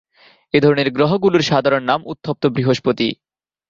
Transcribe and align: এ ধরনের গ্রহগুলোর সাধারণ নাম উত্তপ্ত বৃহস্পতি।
এ 0.53 0.59
ধরনের 0.61 0.87
গ্রহগুলোর 0.91 1.43
সাধারণ 1.43 1.83
নাম 1.83 1.99
উত্তপ্ত 2.05 2.43
বৃহস্পতি। 2.47 3.07